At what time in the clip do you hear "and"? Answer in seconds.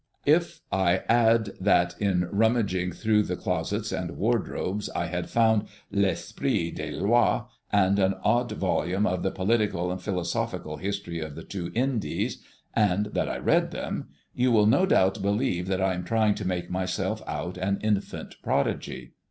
3.91-4.17, 7.71-7.99, 9.91-10.01, 12.75-13.05